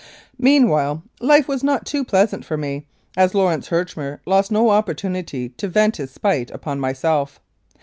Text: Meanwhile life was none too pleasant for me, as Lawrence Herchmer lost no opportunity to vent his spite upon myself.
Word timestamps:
Meanwhile 0.39 1.03
life 1.19 1.47
was 1.47 1.63
none 1.63 1.83
too 1.83 2.03
pleasant 2.03 2.43
for 2.43 2.57
me, 2.57 2.87
as 3.15 3.35
Lawrence 3.35 3.69
Herchmer 3.69 4.19
lost 4.25 4.49
no 4.51 4.71
opportunity 4.71 5.49
to 5.49 5.67
vent 5.67 5.97
his 5.97 6.09
spite 6.09 6.49
upon 6.49 6.79
myself. 6.79 7.39